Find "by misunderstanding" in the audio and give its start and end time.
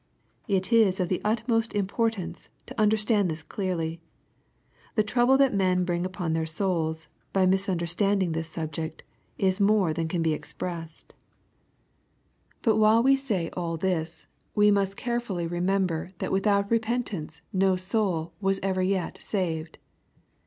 7.33-8.33